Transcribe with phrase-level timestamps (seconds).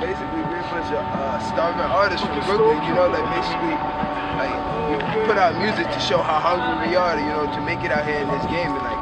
[0.00, 3.76] basically we're a bunch of uh, starving artists from Brooklyn, you know, like basically
[4.40, 4.56] like
[4.88, 7.92] we put out music to show how hungry we are, you know, to make it
[7.92, 8.99] out here in this game and like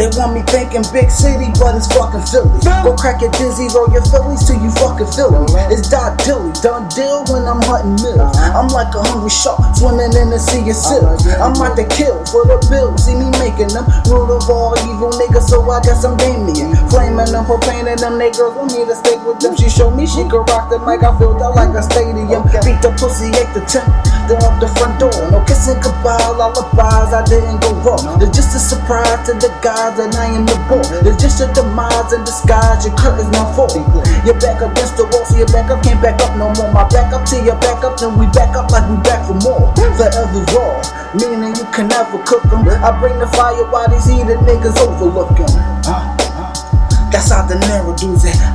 [0.00, 2.48] They want me thinking big city, but it's fucking Philly.
[2.64, 5.44] Go crack your dizzy, roll your Phillies till you fucking feel me.
[5.44, 5.68] Uh-huh.
[5.68, 8.32] It's Dot Dilly, done deal when I'm hunting mills.
[8.32, 8.64] Uh-huh.
[8.64, 11.20] I'm like a hungry shark swimming in the sea of uh-huh.
[11.20, 11.36] silk.
[11.36, 12.96] I'm out to kill for the bill.
[12.96, 16.72] See me making them root of all evil niggas, so I guess I'm Damien.
[16.88, 18.56] Flaming them, profaning them niggas.
[18.56, 19.52] Want me to stick with them?
[19.52, 21.04] She showed me she could rock the mic.
[21.04, 22.19] I filled out like a stadium.
[22.30, 23.90] Beat the pussy, ate the tent.
[24.30, 25.10] Then up the front door.
[25.34, 27.10] No kissing goodbye, lullabies.
[27.10, 28.22] I didn't go wrong.
[28.22, 30.86] It's just a surprise to the guys that I am the ball.
[31.02, 32.86] It's just a demise in disguise.
[32.86, 33.74] Your curtain's not full.
[34.22, 36.70] You're back against the wall, so your back up can't back up no more.
[36.70, 39.34] My back up to your back up, then we back up like we back for
[39.42, 39.74] more.
[39.98, 40.78] Forever raw,
[41.18, 42.62] meaning you can never cook them.
[42.62, 45.50] I bring the fire while these heated niggas overlooking.
[47.20, 48.00] That's how the narrow it.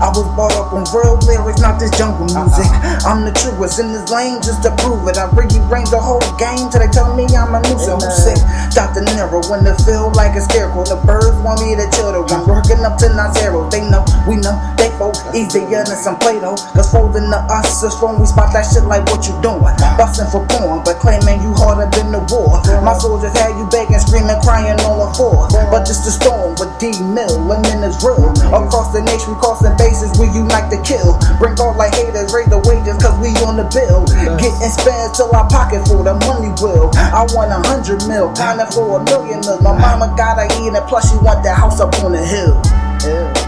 [0.02, 2.66] I was brought up on real lyrics, not this jungle music.
[2.66, 3.14] Uh-huh.
[3.14, 5.22] I'm the truest in this lane just to prove it.
[5.22, 8.02] I really bring the whole game till they tell me I'm a nuisance.
[8.02, 8.42] Who's sick?
[8.74, 9.06] Dr.
[9.14, 10.82] Nero when it feel like a scarecrow.
[10.82, 12.10] The birds want me to chill.
[12.10, 12.58] I'm uh-huh.
[12.58, 13.70] working up to not zero.
[13.70, 16.58] They know, we know, they folk easier than some Play-Doh.
[16.74, 19.62] Cause folding to us is when we spot that shit like what you doing.
[19.62, 19.94] Uh-huh.
[20.02, 22.58] Busting for porn, but claiming you harder than the war.
[22.82, 25.46] My soldiers had you begging, screaming, crying on the floor.
[25.70, 28.34] But just a storm with D Mil, lemon is real.
[28.56, 31.20] Across the nation, crossing bases, we unite to kill.
[31.38, 34.08] Bring all like haters, raise the wages, cause we on the bill.
[34.40, 36.90] Getting spends till our pocket full, the money will.
[36.96, 39.60] I want a hundred mil, kinda for a million mil.
[39.62, 42.56] My mama gotta eat it, plus she want that house up on the hill.
[43.04, 43.45] Yeah.